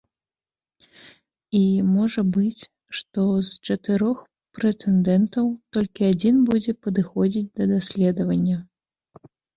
[1.57, 1.59] І
[1.97, 2.61] можа быць,
[2.99, 4.23] што з чатырох
[4.59, 8.57] прэтэндэнтаў толькі адзін будзе падыходзіць да даследавання.